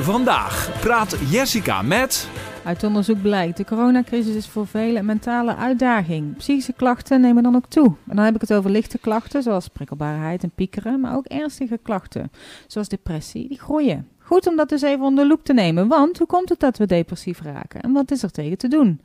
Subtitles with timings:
[0.00, 2.28] Vandaag praat Jessica met.
[2.64, 6.36] Uit onderzoek blijkt, de coronacrisis is voor velen een mentale uitdaging.
[6.36, 7.86] Psychische klachten nemen dan ook toe.
[7.86, 11.78] En dan heb ik het over lichte klachten, zoals prikkelbaarheid en piekeren, maar ook ernstige
[11.82, 12.30] klachten,
[12.66, 14.08] zoals depressie, die groeien.
[14.18, 16.86] Goed om dat dus even onder loep te nemen, want hoe komt het dat we
[16.86, 19.00] depressief raken en wat is er tegen te doen?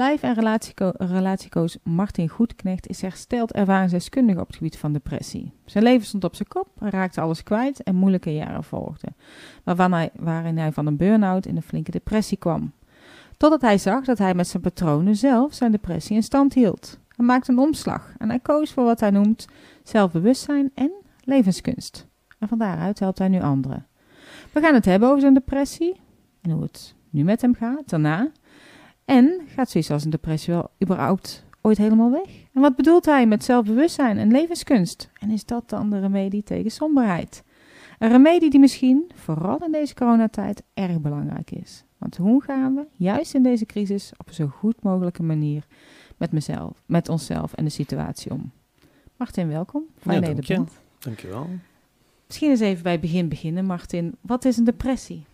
[0.00, 5.52] Live- en relatieco relatiecoach Martin Goedknecht is hersteld ervaringsdeskundige op het gebied van depressie.
[5.64, 9.16] Zijn leven stond op zijn kop, raakte alles kwijt en moeilijke jaren volgden,
[10.14, 12.72] waarin hij van een burn-out in een flinke depressie kwam.
[13.36, 16.98] Totdat hij zag dat hij met zijn patronen zelf zijn depressie in stand hield.
[17.16, 19.46] Hij maakte een omslag en hij koos voor wat hij noemt
[19.82, 20.92] zelfbewustzijn en
[21.24, 22.06] levenskunst.
[22.38, 23.86] En van daaruit helpt hij nu anderen.
[24.52, 26.00] We gaan het hebben over zijn depressie
[26.40, 28.30] en hoe het nu met hem gaat, daarna.
[29.10, 32.28] En gaat zoiets als een depressie wel überhaupt ooit helemaal weg?
[32.52, 35.10] En wat bedoelt hij met zelfbewustzijn en levenskunst?
[35.18, 37.42] En is dat dan de remedie tegen somberheid?
[37.98, 41.84] Een remedie die misschien, vooral in deze coronatijd, erg belangrijk is.
[41.98, 45.66] Want hoe gaan we, juist in deze crisis, op een zo goed mogelijke manier
[46.16, 48.50] met mezelf, met onszelf en de situatie om?
[49.16, 49.84] Martin, welkom.
[49.98, 50.72] Fijn ja, dat je bent.
[50.98, 51.48] Dankjewel.
[52.26, 54.14] Misschien eens even bij het begin beginnen, Martin.
[54.20, 55.24] Wat is een depressie?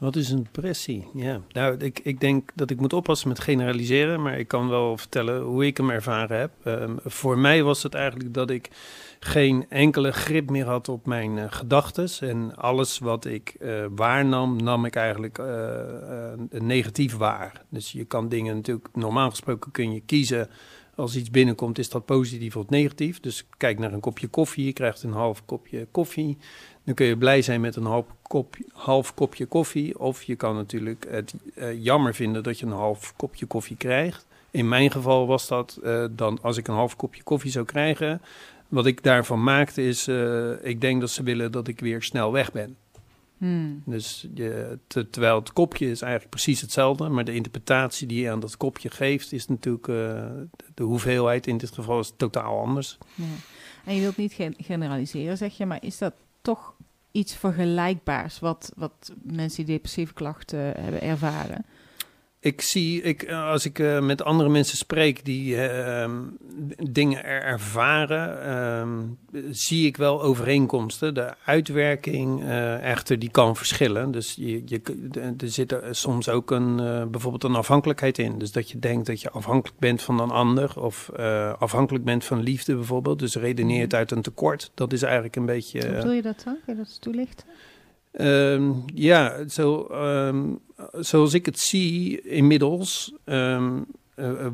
[0.00, 1.08] Wat is een depressie?
[1.14, 4.96] Ja, nou, ik, ik denk dat ik moet oppassen met generaliseren, maar ik kan wel
[4.96, 6.50] vertellen hoe ik hem ervaren heb.
[6.64, 8.70] Um, voor mij was het eigenlijk dat ik
[9.20, 12.08] geen enkele grip meer had op mijn uh, gedachten.
[12.28, 15.46] En alles wat ik uh, waarnam, nam ik eigenlijk uh,
[16.50, 17.62] negatief waar.
[17.68, 20.48] Dus je kan dingen natuurlijk, normaal gesproken kun je kiezen.
[20.98, 23.20] Als iets binnenkomt, is dat positief of negatief.
[23.20, 26.36] Dus kijk naar een kopje koffie, je krijgt een half kopje koffie.
[26.84, 29.98] Dan kun je blij zijn met een half, kop, half kopje koffie.
[29.98, 31.34] Of je kan natuurlijk het
[31.78, 34.26] jammer vinden dat je een half kopje koffie krijgt.
[34.50, 38.20] In mijn geval was dat dan als ik een half kopje koffie zou krijgen,
[38.68, 42.32] wat ik daarvan maakte is, uh, ik denk dat ze willen dat ik weer snel
[42.32, 42.76] weg ben.
[43.38, 43.82] Hmm.
[43.86, 48.40] Dus je, terwijl het kopje is eigenlijk precies hetzelfde, maar de interpretatie die je aan
[48.40, 50.26] dat kopje geeft is natuurlijk, uh,
[50.74, 52.98] de hoeveelheid in dit geval is totaal anders.
[53.14, 53.24] Ja.
[53.84, 56.74] En je wilt niet generaliseren, zeg je, maar is dat toch
[57.10, 61.64] iets vergelijkbaars wat, wat mensen die depressieve klachten hebben ervaren?
[62.40, 66.10] Ik zie, ik, eh, als ik uh, met andere mensen spreek die uh,
[66.90, 69.18] dingen er ervaren, um,
[69.50, 71.14] zie ik wel overeenkomsten.
[71.14, 72.44] De uitwerking
[72.80, 74.10] echter, die kan verschillen.
[74.10, 74.80] Dus je, je,
[75.38, 76.76] er zit er soms ook een,
[77.10, 78.38] bijvoorbeeld een afhankelijkheid in.
[78.38, 81.10] Dus dat je denkt dat je afhankelijk bent van een ander of
[81.58, 83.18] afhankelijk bent van liefde bijvoorbeeld.
[83.18, 83.96] Dus redeneert mhm.
[83.96, 84.70] uit een tekort.
[84.74, 85.80] Dat is eigenlijk een beetje...
[85.86, 86.56] Hoe bedoel je dat dan?
[86.64, 87.46] Kun je dat toelichten?
[88.20, 90.58] Um, ja, zo, um,
[90.92, 93.86] zoals ik het zie inmiddels, um,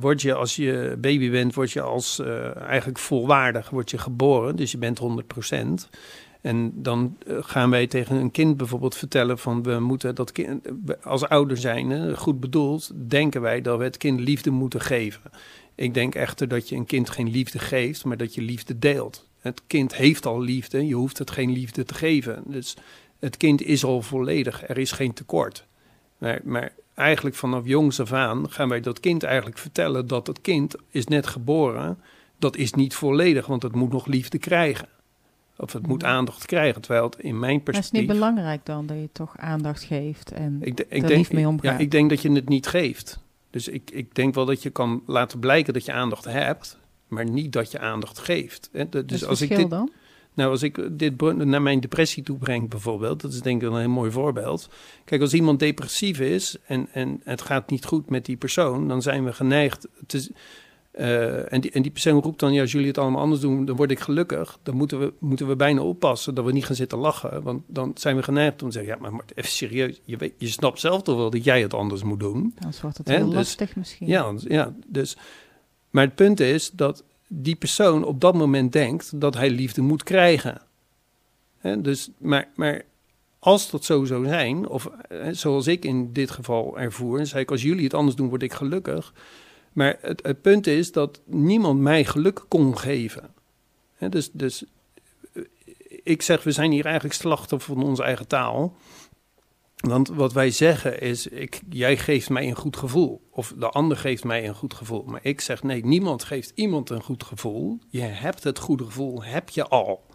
[0.01, 4.57] word je als je baby bent, word je als uh, eigenlijk volwaardig, word je geboren,
[4.57, 5.89] dus je bent 100%.
[6.41, 10.69] En dan gaan wij tegen een kind bijvoorbeeld vertellen van we moeten dat kind,
[11.03, 15.21] als ouder zijn, goed bedoeld, denken wij dat we het kind liefde moeten geven.
[15.75, 19.29] Ik denk echter dat je een kind geen liefde geeft, maar dat je liefde deelt.
[19.39, 22.43] Het kind heeft al liefde, je hoeft het geen liefde te geven.
[22.47, 22.77] Dus
[23.25, 25.67] het kind is al volledig, er is geen tekort.
[26.19, 30.41] Maar, maar eigenlijk vanaf jongs af aan gaan wij dat kind eigenlijk vertellen dat het
[30.41, 31.99] kind is net geboren.
[32.39, 34.89] Dat is niet volledig, want het moet nog liefde krijgen.
[35.57, 37.93] Of het moet aandacht krijgen, terwijl het in mijn perspectief...
[37.93, 41.33] Maar is niet belangrijk dan dat je toch aandacht geeft en ik de, ik denk,
[41.33, 41.73] mee omgaat?
[41.73, 43.19] Ja, ik denk dat je het niet geeft.
[43.51, 47.31] Dus ik, ik denk wel dat je kan laten blijken dat je aandacht hebt, maar
[47.31, 48.71] niet dat je aandacht geeft.
[48.73, 49.91] Dus, dus als ik dit, dan?
[50.35, 53.79] Nou, als ik dit naar mijn depressie toe breng bijvoorbeeld, dat is denk ik een
[53.79, 54.69] heel mooi voorbeeld.
[55.05, 59.03] Kijk, als iemand depressief is en, en het gaat niet goed met die persoon, dan
[59.03, 60.31] zijn we geneigd te...
[60.99, 63.65] Uh, en, die, en die persoon roept dan, ja, als jullie het allemaal anders doen,
[63.65, 64.59] dan word ik gelukkig.
[64.63, 67.43] Dan moeten we, moeten we bijna oppassen dat we niet gaan zitten lachen.
[67.43, 70.49] Want dan zijn we geneigd om te zeggen, ja, maar even serieus, je, weet, je
[70.49, 72.55] snapt zelf toch wel dat jij het anders moet doen.
[72.59, 74.07] Dan wordt het heel dus, lastig misschien.
[74.07, 75.17] Ja, ja, dus...
[75.91, 80.03] Maar het punt is dat die persoon op dat moment denkt dat hij liefde moet
[80.03, 80.61] krijgen.
[81.79, 82.85] dus, maar, maar
[83.39, 84.91] als dat zo zou zijn, of
[85.31, 88.43] zoals ik in dit geval ervoer, en zei ik, als jullie het anders doen, word
[88.43, 89.13] ik gelukkig.
[89.73, 93.35] Maar het, het punt is dat niemand mij geluk kon geven.
[93.99, 94.65] dus, dus
[96.03, 98.77] ik zeg, we zijn hier eigenlijk slachtoffer van onze eigen taal.
[99.85, 103.23] Want wat wij zeggen is, ik, jij geeft mij een goed gevoel.
[103.31, 105.03] Of de ander geeft mij een goed gevoel.
[105.03, 107.79] Maar ik zeg, nee, niemand geeft iemand een goed gevoel.
[107.89, 110.07] Je hebt het goede gevoel, heb je al.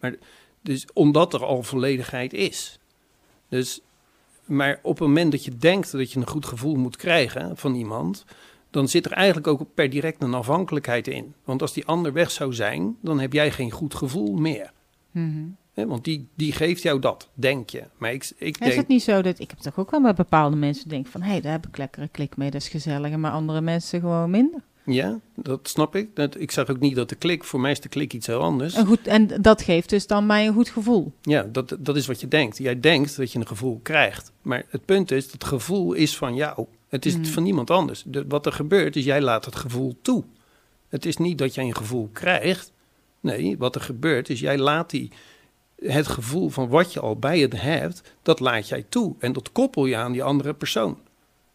[0.00, 0.14] Maar,
[0.60, 2.78] dus omdat er al volledigheid is.
[3.48, 3.80] Dus,
[4.44, 7.74] maar op het moment dat je denkt dat je een goed gevoel moet krijgen van
[7.74, 8.24] iemand...
[8.70, 11.34] dan zit er eigenlijk ook per direct een afhankelijkheid in.
[11.44, 14.72] Want als die ander weg zou zijn, dan heb jij geen goed gevoel meer.
[15.10, 17.82] Mm Want die, die geeft jou dat, denk je.
[17.96, 18.72] Maar ik, ik Is denk...
[18.72, 21.30] het niet zo dat ik heb toch ook wel met bepaalde mensen denk van hé,
[21.30, 24.60] hey, daar heb ik lekkere klik mee, dat is gezellig, maar andere mensen gewoon minder.
[24.84, 26.16] Ja, dat snap ik.
[26.16, 27.44] Dat, ik zeg ook niet dat de klik...
[27.44, 28.74] Voor mij is de klik iets heel anders.
[28.74, 31.12] En, goed, en dat geeft dus dan mij een goed gevoel.
[31.20, 32.58] Ja, dat, dat is wat je denkt.
[32.58, 34.32] Jij denkt dat je een gevoel krijgt.
[34.42, 36.66] Maar het punt is, dat gevoel is van jou.
[36.88, 37.24] Het is Mm.
[37.24, 38.02] van niemand anders.
[38.06, 40.24] De, wat er gebeurt, is jij laat het gevoel toe.
[40.88, 42.72] Het is niet dat jij een gevoel krijgt.
[43.20, 45.10] Nee, wat er gebeurt, is jij laat die,
[45.84, 49.14] het gevoel van wat je al bij het hebt, dat laat jij toe.
[49.18, 50.98] En dat koppel je aan die andere persoon.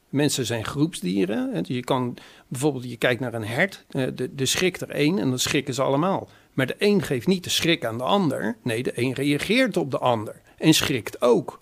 [0.09, 1.53] Mensen zijn groepsdieren.
[1.53, 5.19] Dus je kan bijvoorbeeld, je kijkt naar een hert, eh, de, de schrikt er één
[5.19, 6.29] en dan schrikken ze allemaal.
[6.53, 8.57] Maar de een geeft niet de schrik aan de ander.
[8.63, 11.61] Nee, de een reageert op de ander en schrikt ook.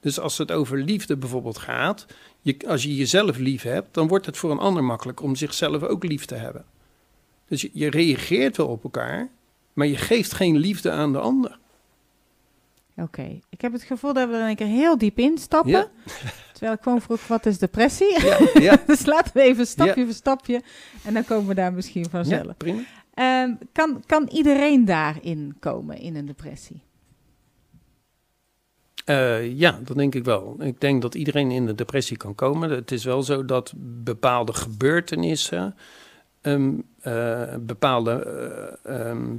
[0.00, 2.06] Dus als het over liefde bijvoorbeeld gaat,
[2.40, 5.82] je, als je jezelf lief hebt, dan wordt het voor een ander makkelijk om zichzelf
[5.82, 6.64] ook lief te hebben.
[7.48, 9.30] Dus je reageert wel op elkaar,
[9.72, 11.58] maar je geeft geen liefde aan de ander.
[12.96, 15.70] Oké, ik heb het gevoel dat we er een keer heel diep instappen.
[15.70, 15.90] Ja.
[16.52, 18.20] Terwijl ik gewoon vroeg, wat is depressie?
[18.24, 20.62] Ja, ja, dus laten we even stapje voor stapje
[21.04, 22.56] en dan komen we daar misschien vanzelf.
[22.56, 22.82] prima.
[23.14, 26.82] Ehm, kan, kan iedereen daarin komen, in een depressie?
[29.04, 30.56] Eh, ja, dat denk ik wel.
[30.58, 32.70] Ik denk dat iedereen in de depressie kan komen.
[32.70, 35.76] Het is wel zo dat bepaalde gebeurtenissen,
[36.40, 38.12] ehm, eh, bepaalde
[38.82, 39.36] eh, ehm,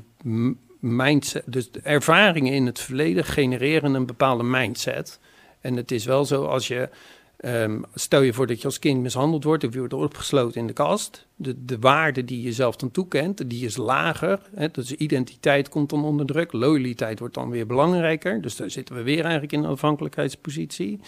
[0.83, 5.19] mindset, dus de ervaringen in het verleden genereren een bepaalde mindset.
[5.61, 6.89] En het is wel zo als je,
[7.37, 10.67] ehm, stel je voor dat je als kind mishandeld wordt of je wordt opgesloten in
[10.67, 11.27] de kast.
[11.35, 14.39] De, de waarde die je zelf dan toekent, die is lager.
[14.55, 16.51] Hè, dus identiteit komt dan onder druk.
[16.51, 18.41] Loyaliteit wordt dan weer belangrijker.
[18.41, 20.99] Dus daar zitten we weer eigenlijk in een afhankelijkheidspositie.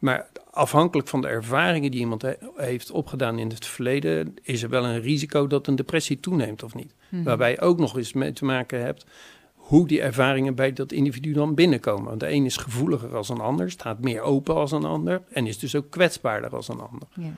[0.00, 4.68] Maar afhankelijk van de ervaringen die iemand he- heeft opgedaan in het verleden, is er
[4.68, 6.94] wel een risico dat een depressie toeneemt of niet.
[7.08, 7.22] Mhm.
[7.22, 9.06] Waarbij je ook nog eens mee te maken hebt
[9.54, 12.04] hoe die ervaringen bij dat individu dan binnenkomen.
[12.04, 15.46] Want de een is gevoeliger als een ander, staat meer open als een ander en
[15.46, 17.08] is dus ook kwetsbaarder als een ander.
[17.14, 17.34] Ja.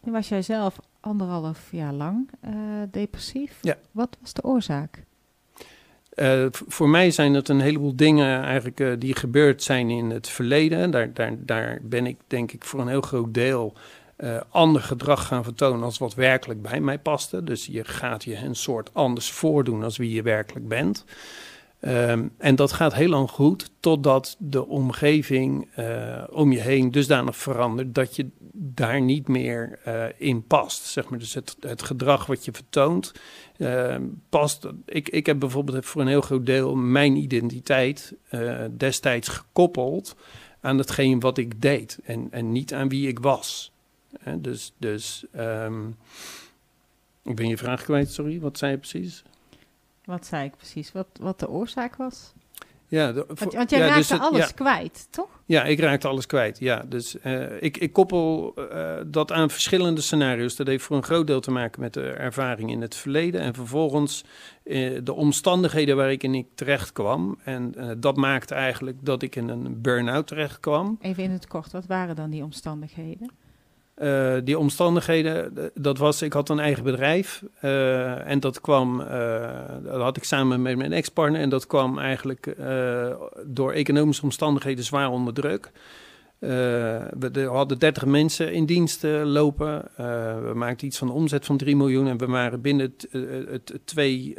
[0.00, 2.52] Nu was jij zelf anderhalf jaar lang eh,
[2.90, 3.58] depressief.
[3.60, 3.76] Ja.
[3.90, 5.04] Wat was de oorzaak?
[6.14, 10.28] Eh, voor mij zijn het een heleboel dingen eigenlijk eh, die gebeurd zijn in het
[10.28, 10.90] verleden.
[10.90, 13.74] Daar, daar, daar ben ik denk ik voor een heel groot deel
[14.16, 17.44] eh, ander gedrag gaan vertonen als wat werkelijk bij mij paste.
[17.44, 21.04] Dus je gaat je een soort anders voordoen als wie je werkelijk bent.
[21.84, 27.36] Ehm, en dat gaat heel lang goed totdat de omgeving eh, om je heen dusdanig
[27.36, 30.84] verandert dat je daar niet meer eh, in past.
[30.84, 31.18] Zeg maar.
[31.18, 33.12] Dus het, het gedrag wat je vertoont
[33.56, 33.96] eh,
[34.28, 34.68] past.
[34.86, 40.16] Ik, ik heb bijvoorbeeld voor een heel groot deel mijn identiteit eh, destijds gekoppeld
[40.60, 43.72] aan hetgeen wat ik deed en, en niet aan wie ik was.
[44.36, 45.88] Dus dus ehm,
[47.24, 49.24] ik ben je vraag kwijt, sorry, wat zei je precies?
[50.04, 50.92] Wat zei ik precies?
[50.92, 52.32] Wat, wat de oorzaak was?
[52.88, 54.52] Ja, de- Want, want jij ja, raakte dus het- alles ja.
[54.54, 55.28] kwijt, toch?
[55.46, 56.58] Ja, ik raakte alles kwijt.
[56.58, 60.56] Ja, dus eh, ik, ik koppel eh, dat aan verschillende scenario's.
[60.56, 63.40] Dat heeft voor een groot deel te maken met de ervaring in het verleden.
[63.40, 64.24] En vervolgens
[64.64, 67.38] eh, de omstandigheden waarin ik terecht kwam.
[67.44, 70.98] En dat maakte eigenlijk dat ik in een burn-out terecht kwam.
[71.00, 73.30] Even in het kort, wat waren dan die omstandigheden?
[73.94, 79.48] Eh, die omstandigheden, dat was, ik had een eigen bedrijf eh, en dat kwam, eh,
[79.82, 82.56] dat had ik samen met mijn ex-partner en dat kwam eigenlijk
[83.44, 85.70] door economische omstandigheden zwaar onder druk.
[86.44, 86.50] Eh,
[87.18, 89.82] we de- hadden 30 mensen in dienst eh, lopen.
[89.96, 90.04] Eh,
[90.42, 92.94] we maakten iets van een omzet van 3 miljoen en we waren binnen
[93.50, 94.34] het, twee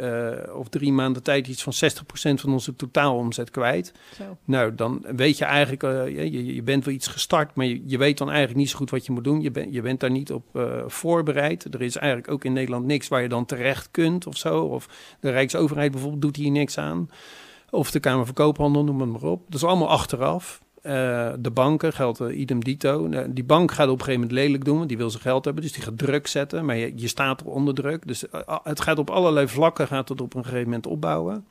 [0.56, 3.92] of drie maanden tijd iets van 60% van onze totaalomzet kwijt.
[4.18, 4.38] Zo.
[4.46, 8.18] Nou, dan weet je eigenlijk, je- je, bent wel iets gestart, maar je, je weet
[8.18, 9.42] dan eigenlijk niet zo goed wat je moet doen.
[9.42, 10.44] Je, bent je bent daar niet op
[10.88, 11.74] voorbereid.
[11.74, 14.64] Er is eigenlijk ook in Nederland niks waar je dan terecht kunt of zo.
[14.64, 17.10] Of de Rijksoverheid bijvoorbeeld doet hier niks aan.
[17.70, 19.44] Of de Kamer van Koophandel, noem het maar op.
[19.46, 20.64] Dat is allemaal achteraf.
[20.86, 23.10] Eh, de banken geldt eh, idem dito.
[23.10, 25.46] Eh, die bank gaat op een gegeven moment lelijk doen, want die wil zijn geld
[25.46, 25.64] hebben.
[25.64, 28.08] Dus die gaat druk zetten, maar je, je staat onder druk.
[28.08, 31.48] Dus eh, het gaat op allerlei vlakken gaat het op een gegeven moment opbouwen.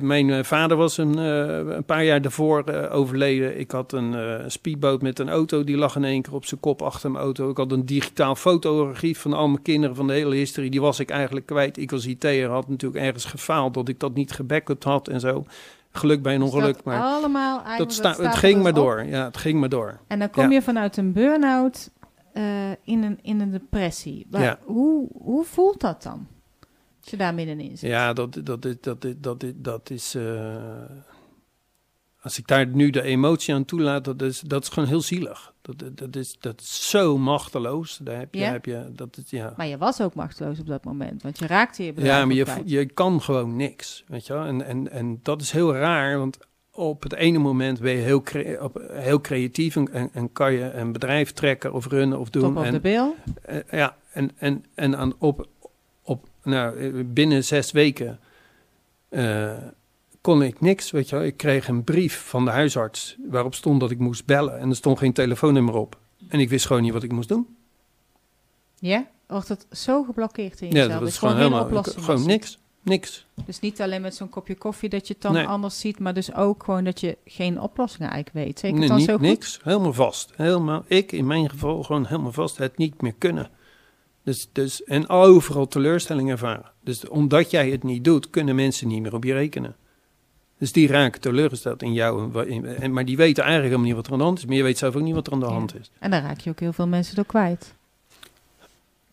[0.00, 3.58] Mijn vader was een, een paar jaar daarvoor overleden.
[3.58, 6.82] Ik had een speedboot met een auto, die lag in één keer op zijn kop
[6.82, 7.50] achter mijn auto.
[7.50, 10.70] Ik had een digitaal fotoarchief van al mijn kinderen van de hele historie.
[10.70, 11.76] Die was ik eigenlijk kwijt.
[11.76, 15.44] Ik als IT'er had natuurlijk ergens gefaald dat ik dat niet gebackupt had en zo.
[15.96, 18.76] Geluk bij een Dus ongeluk, dat maar allemaal dat sta, staat het ging maar op.
[18.78, 19.04] door.
[19.04, 20.00] Ja, het ging maar door.
[20.06, 20.50] En dan kom Ja.
[20.50, 21.90] je vanuit een burn-out
[22.32, 24.26] eh, in, een, in een depressie.
[24.30, 24.58] Maar Ja.
[24.64, 26.26] hoe, hoe voelt dat dan?
[27.00, 27.90] Als je daar middenin zit.
[27.90, 30.14] Ja, dat, dat, dat, dat, dat, dat, dat is.
[30.14, 30.54] eh,
[32.24, 35.52] als ik daar nu de emotie aan toelaat, dat is, dat is gewoon heel zielig.
[35.62, 37.96] Dat, dat, is, dat is zo machteloos.
[38.02, 38.50] Daar heb je, Ja?
[38.52, 39.54] heb je, dat is, ja.
[39.56, 42.34] Maar je was ook machteloos op dat moment, want je raakte je bedrijf Ja, maar
[42.34, 42.70] je, kwijt.
[42.70, 44.44] je kan gewoon niks, weet je wel.
[44.44, 46.38] En, en, en dat is heel raar, want
[46.70, 50.70] op het ene moment ben je heel, cre- op, heel creatief en, en, kan je
[50.72, 52.54] een bedrijf trekken of runnen of doen.
[52.54, 53.12] Top en, the bill.
[53.42, 55.46] eh, ja, en, en, en aan, op,
[56.02, 58.18] op, nou, eh, binnen zes weken
[59.08, 59.52] eh,
[60.24, 61.24] kon ik niks, weet je.
[61.26, 64.58] Ik kreeg een brief van de huisarts waarop stond dat ik moest bellen.
[64.58, 65.98] En er stond geen telefoonnummer op.
[66.28, 67.56] En ik wist gewoon niet wat ik moest doen.
[68.78, 69.06] Ja?
[69.26, 70.92] Wordt het zo geblokkeerd in Ja, jezelf?
[70.92, 72.58] dat Er is gewoon geen helemaal, gewoon niks.
[72.82, 73.26] Niks.
[73.46, 75.46] Dus niet alleen met zo'n kopje koffie dat je het dan Nee.
[75.46, 78.58] anders ziet, maar dus ook gewoon dat je geen oplossingen eigenlijk weet.
[78.58, 79.22] Zeker Nee, dan niet, zo goed?
[79.22, 79.60] niks.
[79.62, 80.32] Helemaal vast.
[80.36, 82.56] Helemaal, ik in mijn geval gewoon helemaal vast.
[82.58, 83.50] Het niet meer kunnen.
[84.22, 86.72] Dus, dus, en overal teleurstelling ervaren.
[86.80, 89.76] Dus omdat jij het niet doet, kunnen mensen niet meer op je rekenen.
[90.58, 92.44] Dus die raken teleurgesteld in jou.
[92.80, 94.46] en maar die weten eigenlijk helemaal niet wat er aan de hand is.
[94.46, 95.90] Maar je weet zelf ook niet wat er aan de hand is.
[95.98, 97.74] En dan raak je ook heel veel mensen door kwijt.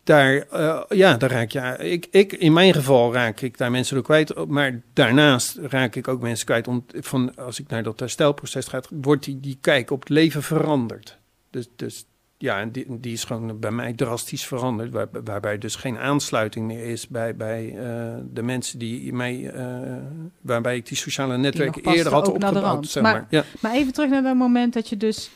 [0.04, 1.76] Daar, eh, ja, daar raak je.
[1.78, 4.46] Ik, ik, in mijn geval raak ik daar mensen door kwijt.
[4.46, 6.68] Maar daarnaast raak ik ook mensen kwijt.
[6.68, 10.42] Om, van, als ik naar dat herstelproces ga, wordt die, die kijk op het leven
[10.42, 11.18] veranderd.
[11.50, 12.04] Dus, dus
[12.42, 14.92] ja, en die, die is gewoon bij mij drastisch veranderd.
[14.92, 19.50] Waar, waarbij dus geen aansluiting meer is bij, bij eh, de mensen die mij.
[19.50, 19.96] eh,
[20.40, 22.86] waarbij ik die sociale netwerken eerder had opgebouwd.
[22.86, 23.26] Zeg Maar- maar.
[23.30, 25.30] Ja, Maar even terug naar dat moment dat je dus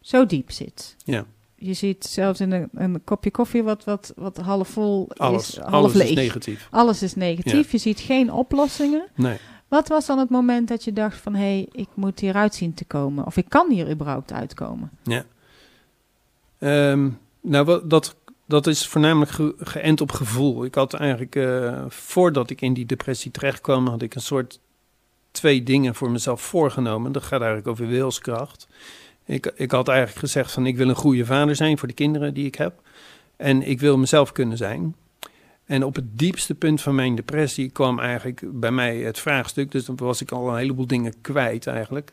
[0.00, 0.96] zo diep zit.
[1.04, 1.24] ja,
[1.56, 5.48] Je ziet zelfs in een, een kopje koffie wat, wat, wat half vol alles.
[5.48, 6.08] is, half alles leeg.
[6.08, 6.68] is negatief.
[6.70, 7.72] Alles is negatief.
[7.72, 9.06] Je ziet geen oplossingen.
[9.14, 9.36] Nee.
[9.68, 11.34] Wat was dan het moment dat je dacht van...
[11.34, 13.26] hé, hey, ik moet hieruit zien te komen?
[13.26, 14.90] Of ik kan hier überhaupt uitkomen?
[16.58, 17.08] Ehm,
[17.40, 20.64] nou, dat, dat is voornamelijk ge- geënt op gevoel.
[20.64, 24.60] Ik had eigenlijk, eh, voordat ik in die depressie terecht kwam, had ik een soort
[25.30, 27.12] twee dingen voor mezelf voorgenomen.
[27.12, 28.66] Dat gaat eigenlijk over wilskracht.
[29.24, 32.34] Ik, ik had eigenlijk gezegd van ik wil een goede vader zijn voor de kinderen
[32.34, 32.80] die ik heb.
[33.36, 34.94] En ik wil mezelf kunnen zijn.
[35.64, 39.70] En op het diepste punt van mijn depressie kwam eigenlijk bij mij het vraagstuk.
[39.72, 42.12] Dus dan was ik al een heleboel dingen kwijt eigenlijk.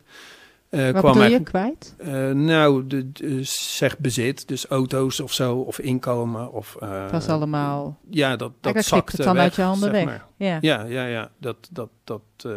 [0.68, 1.94] Eh, Wat kwam je, kwijt?
[1.98, 6.52] eh, nou, de, de- zeg bezit, dus auto's of zo, of inkomen.
[6.52, 7.98] Of, eh, Het was allemaal...
[8.10, 10.04] Ja, dat, dat zakte het dan weg, uit je handen zeg weg.
[10.04, 10.26] maar.
[10.36, 10.58] Ja.
[10.60, 11.30] Ja, ja, ja.
[11.38, 12.52] Dat, dat, dat, eh,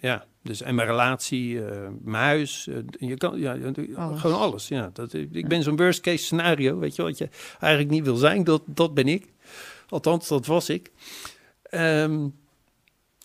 [0.00, 0.24] ja.
[0.42, 2.76] Dus, en mijn relatie, eh, mijn huis, eh,
[3.08, 3.56] je kan, ja,
[3.96, 4.20] Alles.
[4.20, 4.68] gewoon alles.
[4.68, 4.90] Ja.
[4.92, 7.28] Dat, ik ben zo'n worst case scenario, weet je wat je
[7.60, 9.32] eigenlijk niet wil zijn, dat, dat ben ik.
[9.88, 10.90] Althans, dat was ik.
[11.62, 12.28] Ehm,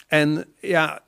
[0.07, 1.01] en ja,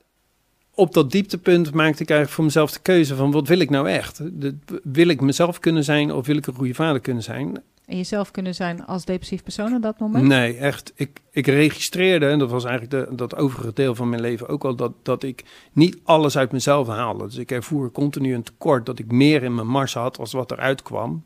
[0.74, 3.88] op dat dieptepunt maakte ik eigenlijk voor mezelf de keuze van wat wil ik nou
[3.88, 4.40] echt?
[4.40, 7.62] De- wil ik mezelf kunnen zijn of wil ik een goede vader kunnen zijn?
[7.86, 10.24] En jezelf kunnen zijn als depressief persoon op dat moment?
[10.24, 10.92] Nee, echt.
[10.94, 14.64] Ik, ik registreerde, en dat was eigenlijk de, dat overige deel van mijn leven ook
[14.64, 17.24] al, dat, dat ik niet alles uit mezelf haalde.
[17.24, 20.50] Dus ik ervoer continu een tekort, dat ik meer in mijn mars had als wat
[20.50, 21.22] eruit kwam.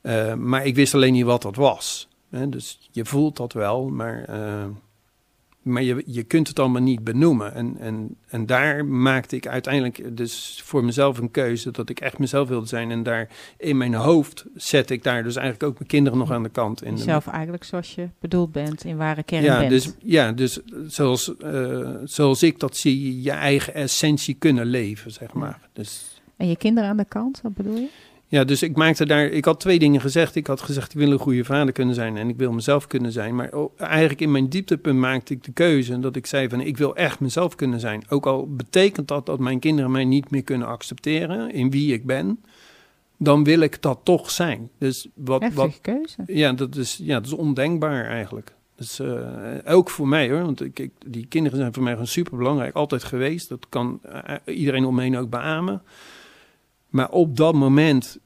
[0.00, 2.08] Eh, maar ik wist alleen niet wat dat was.
[2.30, 2.48] Hè?
[2.48, 4.64] Dus je voelt dat wel, maar, eh,
[5.62, 7.54] maar je, je kunt het allemaal niet benoemen.
[7.54, 12.18] En, en, en daar maakte ik uiteindelijk dus voor mezelf een keuze dat ik echt
[12.18, 12.90] mezelf wilde zijn.
[12.90, 13.28] En daar
[13.58, 16.82] in mijn hoofd zette ik daar dus eigenlijk ook mijn kinderen nog aan de kant.
[16.82, 19.70] In de- Jezelf eigenlijk zoals je bedoeld bent, in ware kern ja, bent.
[19.70, 25.32] dus, ja, dus zoals, eh, zoals ik dat zie, je eigen essentie kunnen leven, zeg
[25.32, 25.60] maar.
[25.72, 27.88] Dus, En je kinderen aan de kant, wat bedoel je?
[28.32, 30.34] Ja, dus ik maakte daar, ik had twee dingen gezegd.
[30.34, 33.12] Ik had gezegd, ik wil een goede vader kunnen zijn en ik wil mezelf kunnen
[33.12, 33.34] zijn.
[33.34, 36.96] Maar eigenlijk in mijn dieptepunt maakte ik de keuze dat ik zei van, ik wil
[36.96, 38.02] echt mezelf kunnen zijn.
[38.08, 42.06] Ook al betekent dat dat mijn kinderen mij niet meer kunnen accepteren in wie ik
[42.06, 42.40] ben,
[43.16, 44.70] dan wil ik dat toch zijn.
[44.78, 46.16] Dus wat, wat, keuze.
[46.26, 48.54] ja, dat is, ja, dat is ondenkbaar eigenlijk.
[48.76, 49.18] Dus, eh,
[49.66, 52.74] ook voor mij hoor, want ik, ik- die kinderen zijn voor mij gewoon super belangrijk,
[52.74, 53.48] altijd geweest.
[53.48, 55.82] Dat kan eh, iedereen om me heen ook beamen.
[56.92, 58.18] Maar op dat moment,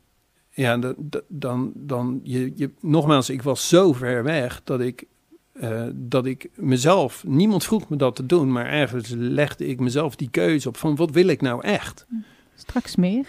[0.50, 5.04] ja, da- da- dan, dan je, je, nogmaals, ik was zo ver weg dat ik,
[5.52, 10.16] eh, dat ik mezelf, niemand vroeg me dat te doen, maar ergens legde ik mezelf
[10.16, 12.06] die keuze op van wat wil ik nou echt?
[12.54, 13.26] Straks meer.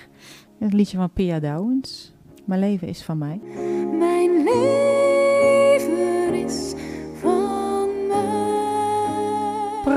[0.59, 2.13] Het liedje van Pia Douwens.
[2.45, 3.39] Mijn leven is van mij.
[3.97, 4.86] Mijn leven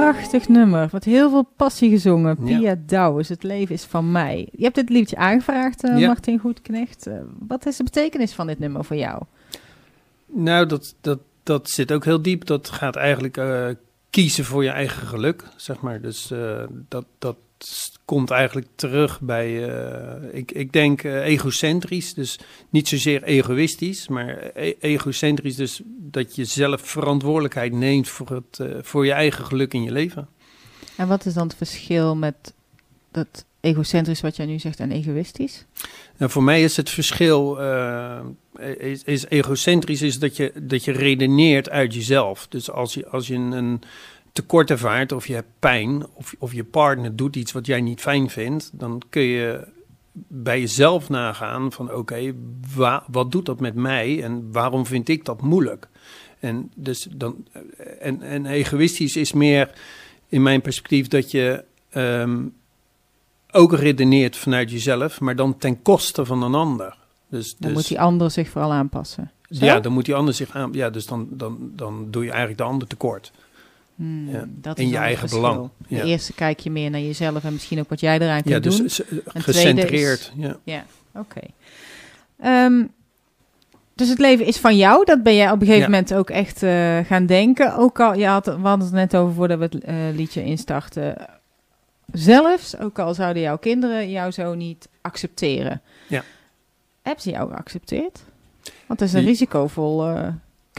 [0.01, 0.89] Prachtig nummer.
[0.91, 2.37] Wat heel veel passie gezongen.
[2.41, 2.59] Ja.
[2.59, 3.29] Pia Douwens.
[3.29, 4.49] Het leven is van mij.
[4.53, 6.07] Je hebt dit liedje aangevraagd, Ja.
[6.07, 7.07] Martin Goedknecht.
[7.07, 9.23] Eh, wat is de betekenis van dit nummer voor jou?
[10.27, 12.47] Nou, dat, dat, dat zit ook heel diep.
[12.47, 13.67] Dat gaat eigenlijk eh,
[14.11, 16.01] kiezen voor je eigen geluk, zeg maar.
[16.01, 16.33] Dus
[16.89, 17.37] dat, dat
[18.05, 22.15] komt eigenlijk terug bij, eh, ik, ik denk eh, egocentrisch.
[22.15, 22.39] Dus
[22.71, 25.57] niet zozeer egoïstisch, maar e- egocentrisch.
[25.57, 29.93] Dus dat je zelf verantwoordelijkheid neemt voor, het, eh, voor je eigen geluk in je
[29.93, 30.29] leven.
[30.97, 32.55] En wat is dan het verschil met
[33.11, 35.65] dat egocentrisch wat jij nu zegt en egoïstisch?
[36.17, 38.19] Nou, voor mij is het verschil, eh,
[38.79, 42.47] is, is egocentrisch, is dat je, dat je redeneert uit jezelf.
[42.49, 43.83] Dus als je, als je een, een
[44.33, 48.01] tekort ervaart of je hebt pijn of, of je partner doet iets wat jij niet
[48.01, 49.67] fijn vindt, dan kun je
[50.13, 52.33] bij jezelf nagaan van oké,
[52.75, 55.89] wa- wat doet dat met mij en waarom vind ik dat moeilijk?
[56.39, 57.47] En, dus dan,
[58.01, 59.71] en, en egoïstisch is meer
[60.29, 62.43] in mijn perspectief dat je ehm,
[63.51, 66.97] ook redeneert vanuit jezelf, maar dan ten koste van een ander.
[67.29, 69.31] Dus, Dan dus, moet die ander zich vooral aanpassen.
[69.51, 69.65] Zo?
[69.65, 70.73] ja, dan moet die ander zich aan.
[70.73, 73.33] Ja, dus dan, dan, dan doe je eigenlijk de ander tekort.
[74.01, 74.45] Hmm, ja.
[74.49, 75.41] dat In je eigen verschil.
[75.41, 76.03] belang, De ja.
[76.05, 78.77] eerste kijk je meer naar jezelf en misschien ook wat jij eraan kunt Ja, dus
[78.77, 78.87] doen.
[78.87, 80.19] tweede gecentreerd.
[80.21, 80.57] is- Ja.
[80.65, 81.41] Ja, oké.
[82.39, 82.85] Ehm,
[83.95, 85.05] dus het leven is van jou.
[85.05, 85.89] Dat ben jij op een gegeven Ja.
[85.89, 87.77] moment ook echt eh, gaan denken.
[87.77, 91.17] Ook al, je had, we hadden het net over voordat we het eh, liedje instarten.
[92.13, 95.81] Zelfs, ook al zouden jouw kinderen jou zo niet accepteren.
[96.09, 96.23] Ja.
[97.03, 98.23] Hebben ze jou geaccepteerd?
[98.87, 100.35] Want dat is een Die- risicovolle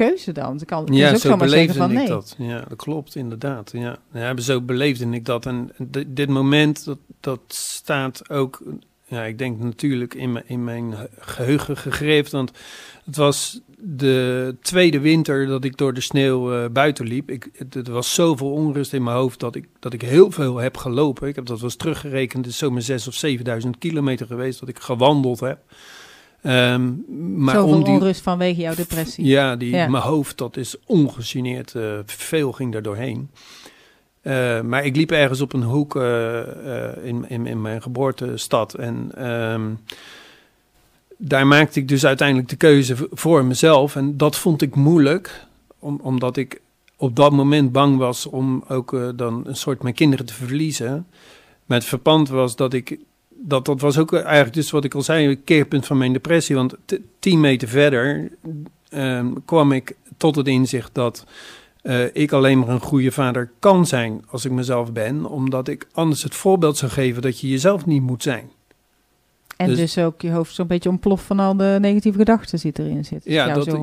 [0.08, 0.60] keuze dan.
[0.60, 2.08] Ze kan, Ja, ook zo beleefde van ik nee.
[2.08, 2.36] dat.
[2.38, 3.72] Ja, dat klopt inderdaad.
[3.74, 5.46] Ja, ja zo beleefde ik dat.
[5.46, 8.62] En di- dit moment, dat, dat staat ook,
[9.06, 12.32] ja, ik denk natuurlijk in mijn, in mijn geheugen gegreven.
[12.32, 12.52] Want
[13.06, 17.30] het was de tweede winter dat ik door de sneeuw eh, buiten liep.
[17.30, 20.78] Ik, het, was zoveel onrust in mijn hoofd dat ik, dat ik heel veel heb
[20.78, 21.28] gelopen.
[21.28, 23.24] Ik heb dat was teruggerekend, het is zomaar 6.000 of
[23.64, 25.60] 7.000 kilometer geweest dat ik gewandeld heb.
[26.42, 26.92] Ehm,
[27.44, 29.26] maar Zoveel om die, onrust vanwege jouw depressie.
[29.26, 29.88] ja, die, Ja.
[29.88, 31.76] mijn hoofd, dat is ongegeneerd.
[31.76, 33.30] eh, veel ging er doorheen.
[34.22, 36.40] Eh, maar ik liep ergens op een hoek eh,
[37.04, 38.74] in, in, in mijn geboortestad.
[38.74, 39.62] En ehm,
[41.18, 43.96] daar maakte ik dus uiteindelijk de keuze voor mezelf.
[43.96, 45.46] En dat vond ik moeilijk,
[45.80, 46.62] om, omdat ik
[46.98, 51.08] op dat moment bang was om ook dan een soort mijn kinderen te verliezen.
[51.66, 52.98] Maar het verpand was dat ik
[53.42, 56.56] dat, dat was ook eigenlijk dus wat ik al zei, een keerpunt van mijn depressie.
[56.56, 56.76] Want
[57.20, 58.32] tien meter verder
[58.90, 61.26] ehm, kwam ik tot het inzicht dat
[61.82, 65.26] eh, ik alleen maar een goede vader kan zijn als ik mezelf ben.
[65.26, 68.50] Omdat ik anders het voorbeeld zou geven dat je jezelf niet moet zijn.
[69.58, 72.72] En dus, Dus- ook je hoofd zo'n beetje ontploft van al de negatieve gedachten die
[72.76, 73.32] erin zitten.
[73.32, 73.78] Ja, dat,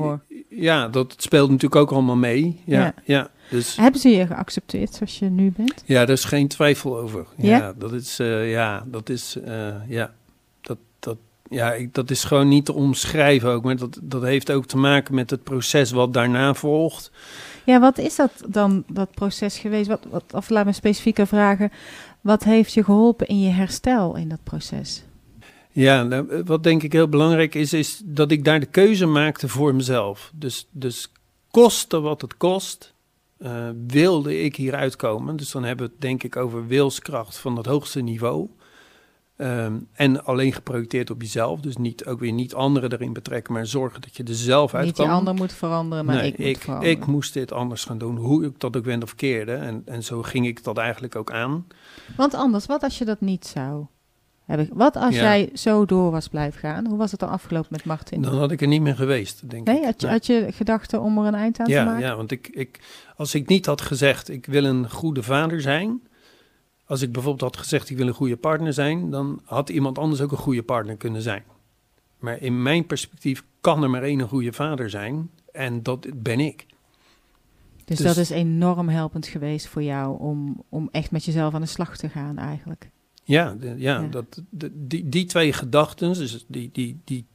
[0.49, 2.61] ja, dat speelt natuurlijk ook allemaal mee.
[2.65, 2.93] Ja, Ja.
[3.03, 3.29] ja.
[3.49, 5.83] Dus Hebben ze je geaccepteerd zoals je nu bent?
[5.85, 7.25] ja, daar is geen twijfel over.
[7.37, 7.73] Ja, Ja?
[7.77, 10.13] dat is, eh, ja, dat is, eh, ja,
[10.61, 11.17] dat, dat,
[11.49, 13.63] ja, ik, dat is gewoon niet te omschrijven ook.
[13.63, 17.11] Maar dat, dat heeft ook te maken met het proces wat daarna volgt.
[17.65, 19.87] Ja, wat is dat dan, dat proces geweest?
[19.87, 21.71] Wat, wat, of laat me specifieker vragen.
[22.21, 25.03] Wat heeft je geholpen in je herstel in dat proces?
[25.71, 29.47] Ja, nou, wat denk ik heel belangrijk is, is dat ik daar de keuze maakte
[29.47, 30.31] voor mezelf.
[30.33, 31.11] Dus, dus
[31.51, 32.93] koste wat het kost,
[33.39, 35.35] eh, wilde ik hier uitkomen.
[35.35, 38.49] Dus dan hebben we het denk ik over wilskracht van het hoogste niveau.
[39.35, 41.59] Ehm, en alleen geprojecteerd op jezelf.
[41.59, 44.81] Dus niet, ook weer niet anderen erin betrekken, maar zorgen dat je er zelf Niet
[44.81, 45.05] uitkwam.
[45.07, 46.91] die ander moet veranderen, maar Nee, ik moet ik, veranderen.
[46.97, 49.53] ik moest dit anders gaan doen, hoe ik dat ook wend of keerde.
[49.53, 51.67] En, en zo ging ik dat eigenlijk ook aan.
[52.17, 53.85] Want anders, wat als je dat niet zou
[54.73, 55.21] Wat als Ja.
[55.21, 56.87] jij zo door was blijven gaan?
[56.87, 58.21] Hoe was het dan afgelopen met Martin?
[58.21, 59.83] Dan had ik er niet meer geweest, denk nee, ik.
[59.83, 61.99] had je, had je gedachten om er een eind aan te maken?
[62.01, 62.79] ja want ik, ik,
[63.15, 66.01] als ik niet had gezegd, ik wil een goede vader zijn.
[66.85, 70.21] Als ik bijvoorbeeld had gezegd, ik wil een goede partner zijn, dan had iemand anders
[70.21, 71.43] ook een goede partner kunnen zijn.
[72.19, 75.29] Maar in mijn perspectief kan er maar één een goede vader zijn.
[75.51, 76.65] En dat ben ik.
[77.85, 81.61] Dus, Dus- dat is enorm helpend geweest voor jou om, om echt met jezelf aan
[81.61, 82.89] de slag te gaan eigenlijk.
[83.29, 84.07] Ja, de- ja, Ja.
[84.07, 87.25] Dat, de- die, die twee gedachten, dus die, die, die,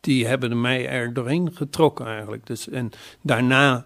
[0.00, 2.46] die hebben mij er doorheen getrokken eigenlijk.
[2.46, 2.90] Dus, en
[3.22, 3.84] daarna,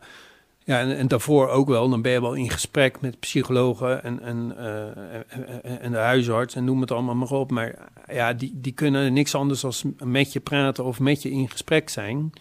[0.64, 4.20] ja, en, en daarvoor ook wel, dan ben je wel in gesprek met psychologen en,
[4.22, 7.50] en, eh, en de huisarts en noem het allemaal maar op.
[7.50, 9.72] Maar ja, die, die kunnen niks anders dan
[10.05, 12.33] met je praten of met je in gesprek zijn.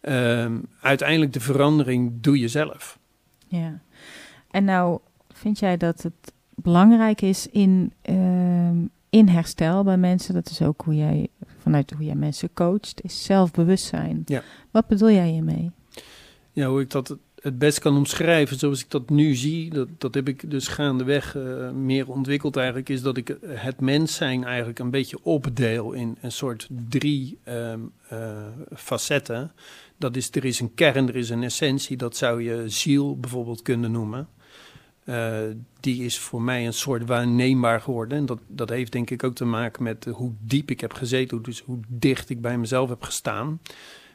[0.00, 2.98] Ehm, uiteindelijk de verandering doe je zelf.
[3.46, 3.80] Ja.
[4.50, 4.98] En nou,
[5.32, 8.76] vind jij dat het belangrijk is in, ehm,
[9.10, 10.34] in herstel bij mensen?
[10.34, 14.22] Dat is ook hoe jij, vanuit hoe jij mensen coacht, is zelfbewustzijn.
[14.24, 14.42] Ja.
[14.70, 15.70] Wat bedoel jij hiermee?
[16.52, 17.18] Ja, hoe ik dat het-
[17.58, 21.70] best kan omschrijven zoals ik dat nu zie, dat, dat heb ik dus gaandeweg eh,
[21.70, 26.32] meer ontwikkeld eigenlijk, is dat ik het mens zijn eigenlijk een beetje opdeel in een
[26.32, 28.36] soort drie ehm, eh,
[28.74, 29.52] facetten.
[29.98, 33.62] Dat is, er is een kern, er is een essentie, dat zou je ziel bijvoorbeeld
[33.62, 34.28] kunnen noemen.
[35.06, 35.38] Eh,
[35.80, 38.18] die is voor mij een soort waarneembaar geworden.
[38.18, 40.92] En dat, dat heeft denk ik ook te maken met eh, hoe diep ik heb
[40.92, 43.60] gezeten, dus hoe dicht ik bij mezelf heb gestaan.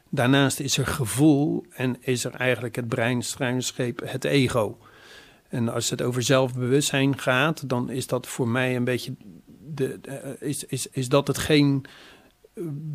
[0.10, 4.78] Daarnaast is er gevoel en is er eigenlijk het brein, struinscheep, het ego.
[5.50, 9.14] En als het over zelfbewustzijn gaat, dan is dat voor mij een beetje
[9.74, 11.86] de, eh, is, is, is dat hetgeen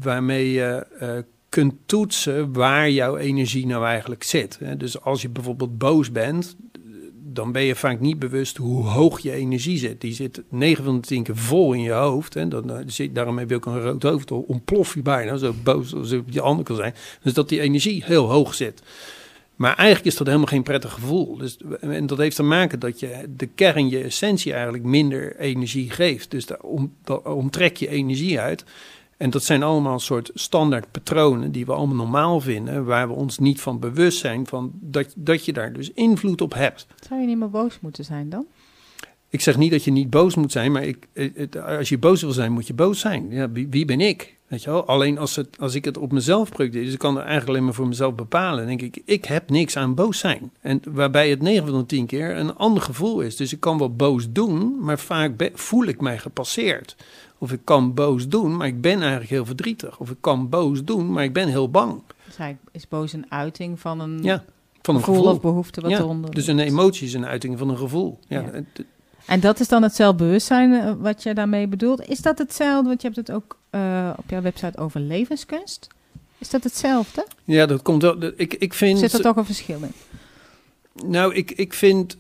[0.01, 4.59] waarmee je eh, kunt toetsen waar jouw energie nou eigenlijk zit.
[4.77, 6.57] Dus als je bijvoorbeeld boos bent,
[7.37, 10.01] dan ben je vaak niet bewust hoe hoog je energie zit.
[10.01, 12.35] Die zit 9 van de 10 keer vol in je hoofd.
[12.35, 12.49] Hè?
[12.49, 15.95] Dan, eh, zit, daarom heb je ook een rood hoofd, ontplof je bijna, zo boos
[15.95, 16.95] als je op je ander kan zijn.
[17.23, 18.83] Dus dat die energie heel hoog zit.
[19.57, 21.37] Maar eigenlijk is dat helemaal geen prettig gevoel.
[21.37, 25.91] Dus, en dat heeft te maken dat je de kern, je essentie eigenlijk minder energie
[25.91, 26.31] geeft.
[26.31, 26.93] Dus daar, om,
[27.75, 28.65] je energie uit.
[29.17, 33.15] En dat zijn allemaal een soort standaard patronen die we allemaal normaal vinden, waar we
[33.15, 36.87] ons niet van bewust zijn van dat, dat je daar dus invloed op hebt.
[37.09, 38.47] Zou je niet meer boos moeten zijn dan?
[39.29, 42.21] Ik zeg niet dat je niet boos moet zijn, maar ik, het- als je boos
[42.23, 43.27] wil zijn, moet je boos zijn.
[43.31, 44.35] Ja, wie, wie ben ik?
[44.47, 44.87] Weet je wel?
[44.87, 47.65] Alleen als, het, als ik het op mezelf projecteer, dus ik kan het eigenlijk alleen
[47.65, 50.51] maar voor mezelf bepalen, denk ik, ik heb niks aan boos zijn.
[50.61, 53.37] En waarbij het 9 van de 10 keer een ander gevoel is.
[53.37, 56.97] Dus ik kan wel boos doen, maar vaak voel ik mij gepasseerd.
[57.39, 59.99] Of ik kan boos doen, maar ik ben eigenlijk heel verdrietig.
[59.99, 62.03] Of ik kan boos doen, maar ik ben heel bang.
[62.25, 64.45] Dus hij is boos een uiting van een Ja,
[64.83, 65.33] van een gevoel, gevoel.
[65.35, 68.19] of behoefte wat Ja, eronder Dus een emotie is een uiting van een gevoel.
[68.29, 68.45] Ja,
[69.27, 72.09] En dat is dan het zelfbewustzijn eh, wat je daarmee bedoelt.
[72.09, 72.89] Is dat hetzelfde?
[72.89, 75.87] Want je hebt het ook eh, op jouw website over levenskunst.
[76.39, 77.27] Is dat hetzelfde?
[77.45, 78.17] ja, dat komt wel.
[78.37, 78.99] Ik, ik vind.
[78.99, 79.93] Zit er toch een verschil in?
[81.11, 82.17] Nou, ik, ik vind,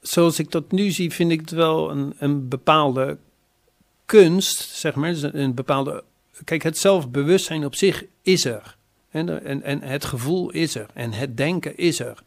[0.00, 3.16] zoals ik dat nu zie, vind ik het wel een, een bepaalde
[4.10, 5.10] kunst, zeg maar.
[5.10, 6.04] Dus een, bepaalde.
[6.44, 8.76] Kijk, het zelfbewustzijn op zich is er.
[9.10, 10.86] En, en, en het gevoel is er.
[10.94, 12.22] En het denken is er.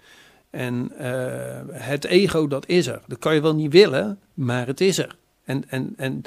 [0.50, 3.02] En eh, het ego, dat is er.
[3.08, 5.16] Dat kan je wel niet willen, maar het is er.
[5.44, 6.22] En, en, en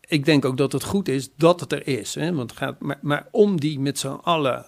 [0.00, 2.14] ik denk ook dat het goed is dat het er is.
[2.14, 2.34] Hè?
[2.34, 4.66] Want gaat, maar, maar om die met z'n allen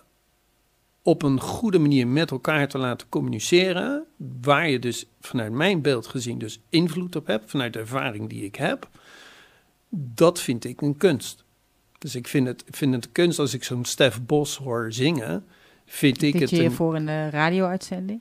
[1.03, 4.05] op een goede manier met elkaar te laten communiceren,
[4.41, 8.45] waar je dus vanuit mijn beeld gezien dus invloed op hebt, vanuit de ervaring die
[8.45, 8.89] ik heb,
[9.89, 11.45] dat vind ik een kunst.
[11.99, 15.45] Dus ik vind het, vind het kunst als ik zo'n Stef Bos hoor zingen,
[15.87, 16.59] vind ik het een...
[16.59, 18.21] hiervoor in de radio-uitzending.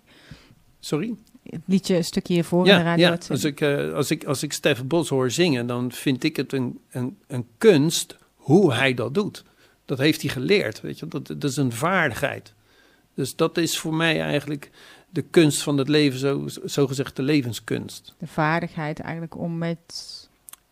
[0.80, 1.15] Sorry?
[1.43, 2.84] Het liedje een stukje hiervoor in de Ja, ja.
[2.84, 3.43] radio-uitzending.
[3.43, 6.53] Als, ik, eh, als, ik, als ik Stef Bos hoor zingen, dan vind ik het
[6.53, 9.43] een, een, een kunst hoe hij dat doet.
[9.86, 11.08] Dat heeft hij geleerd, weet je.
[11.08, 12.53] Dat, dat is een vaardigheid.
[13.13, 14.71] Dus dat is voor mij eigenlijk
[15.10, 18.15] de kunst van het leven, zo, zo gezegd de levenskunst.
[18.17, 20.26] De vaardigheid eigenlijk om met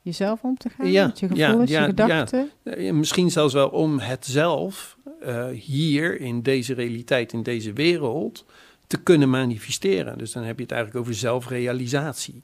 [0.06, 0.92] jezelf om te gaan.
[0.92, 2.50] Ja, met je ja, gevoelens, ja, je gedachten.
[2.64, 8.46] Eh, Misschien zelfs wel om het zelf eh, hier in deze realiteit, in deze wereld,
[8.88, 10.18] te kunnen manifesteren.
[10.18, 12.42] Dus dan heb je het eigenlijk over zelfrealisatie.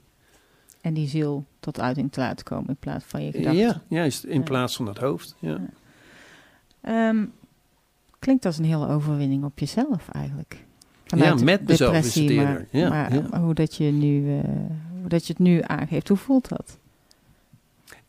[0.81, 3.59] En die ziel tot uiting te laten komen in plaats van je gedachten.
[3.59, 4.43] Ja, juist, in Ja.
[4.43, 5.35] plaats van het hoofd.
[5.39, 5.59] Ja.
[6.81, 7.25] Ehm,
[8.19, 10.65] klinkt als een hele overwinning op jezelf eigenlijk.
[11.05, 12.67] Ja, met depressie, is het maar, eerder.
[12.71, 13.41] Ja, maar ja.
[13.41, 14.43] hoe dat je nu, eh,
[14.99, 16.77] hoe dat je het nu aangeeft, hoe voelt dat?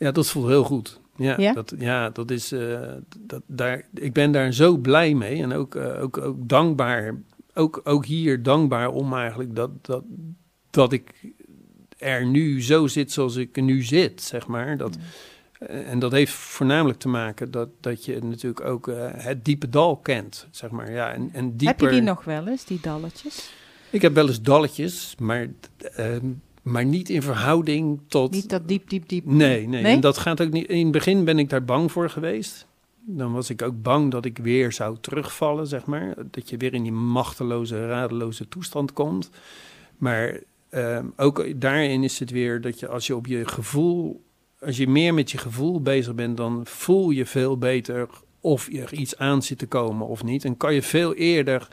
[0.03, 1.01] Ja, dat voelt heel goed.
[1.17, 1.53] Ja, Ja?
[1.53, 2.81] Dat, ja dat is, eh,
[3.19, 7.15] dat, daar, ik ben daar zo blij mee en ook, eh, ook, ook dankbaar.
[7.55, 10.05] Ook, ook hier dankbaar om eigenlijk dat, dat,
[10.71, 11.11] dat ik
[11.99, 14.77] er nu zo zit zoals ik nu zit, zeg maar.
[14.77, 14.99] Dat,
[15.59, 19.97] eh, en dat heeft voornamelijk te maken dat, dat je natuurlijk ook het diepe dal
[19.97, 20.93] kent, zeg maar.
[20.93, 23.53] Ja, en, en dieper, Heb je die nog wel eens, die dalletjes?
[23.91, 25.47] Ik heb wel eens dalletjes, maar,
[25.79, 26.27] ehm,
[26.63, 28.31] maar niet in verhouding tot...
[28.31, 29.25] Niet dat diep, diep, diep.
[29.27, 29.95] Nee, nee, Nee?
[29.95, 30.69] En dat gaat ook niet.
[30.69, 32.67] In het begin ben ik daar bang voor geweest.
[33.05, 36.15] Dan was ik ook bang dat ik weer zou terugvallen, zeg maar.
[36.31, 39.31] Dat je weer in die machteloze, radeloze toestand komt.
[39.99, 44.23] Maar ehm, ook daarin is het weer dat je als je op je gevoel,
[44.61, 48.09] als je meer met je gevoel bezig bent, dan voel je veel beter
[48.41, 50.45] of er iets aan zit te komen of niet.
[50.45, 51.69] En kan je veel eerder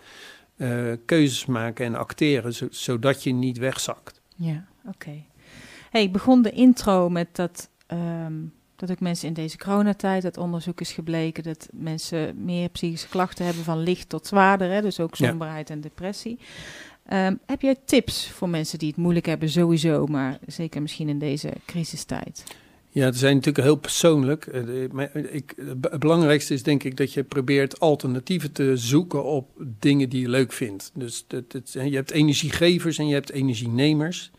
[0.55, 4.21] eh, keuzes maken en acteren, zo- zodat je niet wegzakt.
[4.35, 5.23] Ja, oké.
[5.89, 8.33] Hey, ik begon de intro met dat, ehm,
[8.75, 13.45] dat ook mensen in deze coronatijd, dat onderzoek is gebleken dat mensen meer psychische klachten
[13.45, 15.27] hebben van licht tot zwaarder, hè, dus ook Ja.
[15.27, 16.39] somberheid en depressie.
[17.05, 21.19] Ehm, heb jij tips voor mensen die het moeilijk hebben sowieso, maar zeker misschien in
[21.19, 22.43] deze crisistijd?
[22.91, 24.45] Ja, het zijn natuurlijk heel persoonlijk.
[24.45, 29.49] Eh, maar ik, het belangrijkste is denk ik dat je probeert alternatieven te zoeken op
[29.79, 30.91] dingen die je leuk vindt.
[30.93, 34.31] Dus dat, je hebt energiegevers en je hebt energienemers.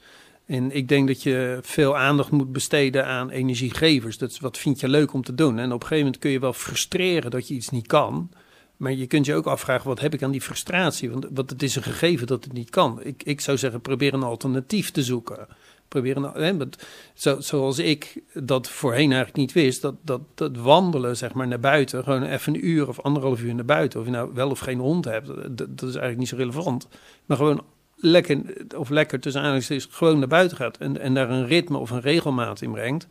[0.50, 4.18] En ik denk dat je veel aandacht moet besteden aan energiegevers.
[4.18, 5.58] Dat wat vind je leuk om te doen.
[5.58, 8.30] En op een gegeven moment kun je wel frustreren dat je iets niet kan.
[8.76, 11.10] Maar je kunt je ook afvragen, wat heb ik aan die frustratie?
[11.10, 13.00] Want, want het is een gegeven dat het niet kan.
[13.02, 15.46] Ik, ik zou zeggen, probeer een alternatief te zoeken.
[15.88, 16.76] Probeer een, hè, want
[17.14, 21.60] zo, zoals ik dat voorheen eigenlijk niet wist, dat, dat, dat wandelen zeg maar naar
[21.60, 24.58] buiten, gewoon even een uur of anderhalf uur naar buiten, of je nou wel of
[24.58, 26.88] geen hond hebt, dat is eigenlijk niet zo relevant.
[27.26, 27.62] Maar gewoon
[28.00, 28.40] lekker,
[28.76, 32.00] of lekker tussen aanhalingstekens, gewoon naar buiten gaat en, en daar een ritme of een
[32.00, 33.06] regelmaat in brengt,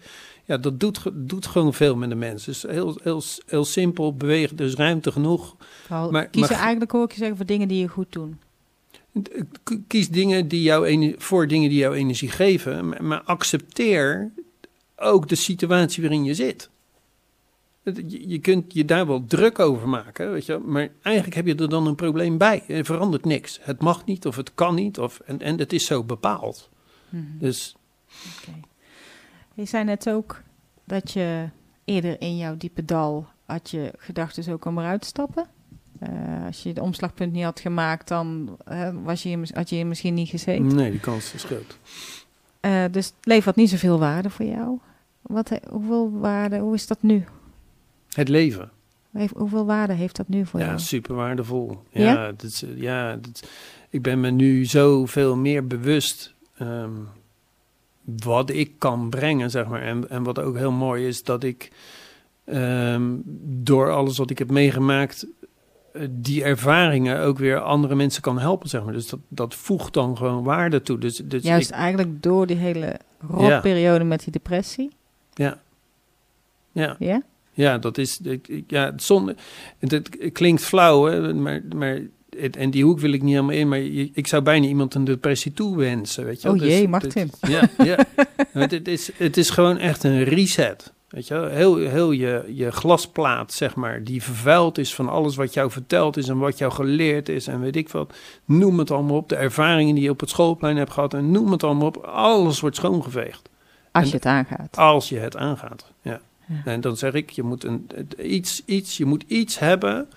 [0.45, 2.52] ja, dat doet, doet gewoon veel met de mensen.
[2.52, 5.56] Dus heel, heel, heel simpel, bewegen, dus ruimte genoeg.
[5.86, 8.39] Vooral Maar- kiezen maar- eigenlijk, hoor ik je zeggen, voor dingen die je goed doen.
[9.88, 14.32] Kies dingen die jou voor dingen die jou energie geven, maar, maar accepteer
[14.95, 16.69] ook de situatie waarin je zit.
[18.07, 21.69] Je, kunt je daar wel druk over maken, weet je, maar eigenlijk heb je er
[21.69, 22.63] dan een probleem bij.
[22.67, 23.59] Er verandert niks.
[23.61, 26.69] Het mag niet of het kan niet, of, en, en het is zo bepaald.
[27.09, 27.23] Mhm.
[27.39, 27.75] Dus
[28.37, 28.59] Oké.
[29.53, 30.41] Je zei net ook
[30.83, 31.49] dat je
[31.85, 35.45] eerder in jouw diepe dal had je gedachten ook om eruit te stappen.
[35.99, 39.87] Eh, als je het omslagpunt niet had gemaakt, dan eh, was je, had je hier
[39.87, 40.75] misschien niet gezeten.
[40.75, 41.77] nee, die kans is groot.
[42.59, 44.79] Eh, dus het leven had niet zoveel waarde voor jou.
[45.21, 47.25] Wat, hoeveel waarde, hoe is dat nu?
[48.10, 48.72] Het leven.
[49.12, 50.80] Heeft- hoeveel waarde heeft dat nu voor Ja, jou?
[50.80, 51.84] super waardevol.
[51.89, 52.04] Ja?
[52.04, 53.48] Ja, dat ja dat,
[53.89, 56.91] ik ben me nu zoveel meer bewust ehm,
[58.04, 59.82] wat ik kan brengen, zeg maar.
[59.82, 61.72] En, en wat ook heel mooi is, dat ik
[62.45, 63.12] ehm,
[63.63, 65.26] door alles wat ik heb meegemaakt,
[65.93, 68.93] eh, die ervaringen ook weer andere mensen kan helpen, zeg maar.
[68.93, 70.98] Dus dat, dat voegt dan gewoon waarde toe.
[70.98, 74.89] Dus, dus Juist ik- eigenlijk door die hele rotperiode met die depressie.
[75.34, 75.60] ja.
[76.72, 76.95] Ja.
[77.00, 77.22] Ja?
[77.53, 78.19] Ja, dat is.
[78.67, 79.35] Ja, zonde.
[79.79, 81.62] Het, klinkt flauw, hè, maar.
[81.75, 81.99] maar
[82.39, 84.95] het- en die hoek wil ik niet helemaal in, maar je- ik zou bijna iemand
[84.95, 86.25] een depressie toewensen.
[86.25, 86.57] Weet je wel.
[86.57, 87.31] Oh jee, het- Martin.
[87.47, 87.97] ja, ja.
[88.53, 90.93] Want het, is, het is gewoon echt een reset.
[91.09, 91.49] Weet je wel?
[91.49, 96.17] Heel, heel je, je glasplaat, zeg maar, die vervuild is van alles wat jou verteld
[96.17, 98.13] is en wat jou geleerd is en weet ik wat.
[98.45, 99.29] Noem het allemaal op.
[99.29, 101.97] De ervaringen die je op het schoolplein hebt gehad en noem het allemaal op.
[101.97, 103.49] Alles wordt schoongeveegd.
[103.91, 104.77] Als En- je het aangaat.
[104.77, 105.91] Als je het aangaat.
[106.01, 106.21] Ja.
[106.49, 106.71] Ja.
[106.71, 107.89] En dan zeg ik, je moet, een,
[108.23, 110.07] iets, iets, je moet iets hebben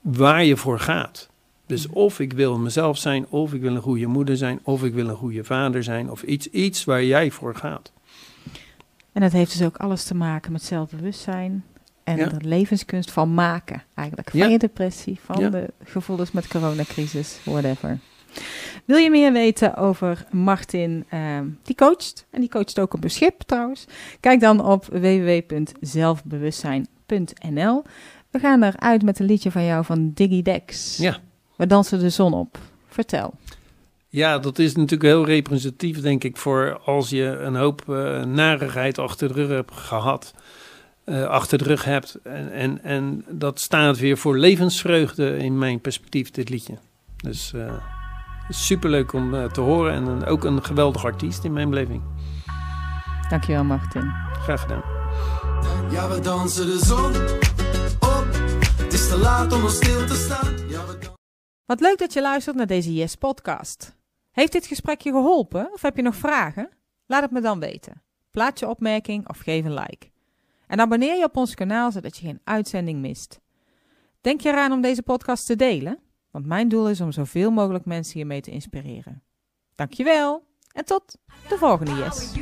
[0.00, 1.28] waar je voor gaat.
[1.66, 4.94] Dus of ik wil mezelf zijn, of ik wil een goede moeder zijn, of ik
[4.94, 7.92] wil een goede vader zijn, of iets, iets waar jij voor gaat.
[9.12, 11.64] En dat heeft dus ook alles te maken met zelfbewustzijn.
[12.04, 12.26] En Ja.
[12.28, 14.30] de levenskunst van maken, eigenlijk.
[14.30, 14.46] Van Ja.
[14.46, 17.98] je depressie, van de gevoelens met coronacrisis, whatever.
[18.84, 21.04] Wil je meer weten over Martin?
[21.08, 22.26] ehm, die coacht.
[22.30, 23.84] En die coacht ook op een schip trouwens.
[24.20, 27.82] Kijk dan op www.zelfbewustzijn.nl.
[28.30, 30.96] We gaan eruit met een liedje van jou van Diggy Dex.
[30.96, 31.18] Ja.
[31.56, 32.58] We dansen de zon op.
[32.88, 33.34] Vertel.
[34.08, 38.98] Ja, dat is natuurlijk heel representatief, denk ik, voor als je een hoop eh, narigheid
[38.98, 40.34] achter de rug hebt gehad,
[41.04, 42.18] eh, achter de rug hebt.
[42.22, 46.74] En, en, en dat staat weer voor levensvreugde in mijn perspectief, dit liedje.
[47.16, 47.74] Dus eh
[48.48, 52.02] superleuk om eh, te horen en een- ook een geweldig artiest in mijn beleving.
[53.28, 54.12] Dankjewel Martin.
[54.32, 54.82] Graag gedaan.
[55.90, 57.10] Ja, we dansen de zon
[58.10, 58.26] op.
[58.82, 60.54] Het is te laat om nog stil te staan.
[60.68, 61.14] Ja, we dansen.
[61.66, 63.94] Wat leuk dat je luistert naar deze Yes Podcast.
[64.30, 66.68] Heeft dit gesprek je geholpen of heb je nog vragen?
[67.06, 68.02] Laat het me dan weten.
[68.30, 70.10] Plaats je opmerking of geef een like.
[70.66, 73.40] En abonneer je op ons kanaal zodat je geen uitzending mist.
[74.20, 75.98] Denk je eraan om deze podcast te delen?
[76.36, 79.22] Want mijn doel is om zoveel mogelijk mensen hiermee te inspireren.
[79.74, 81.18] Dankjewel en tot
[81.48, 82.32] de volgende Yes.